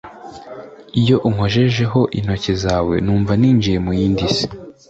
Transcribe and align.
Iyo 1.01 1.15
unkojejeho 1.27 2.01
intoki 2.17 2.53
zawe 2.63 2.95
numva 3.05 3.33
ninjiye 3.39 3.77
mu 3.85 3.91
yindi 3.99 4.25
si 4.35 4.45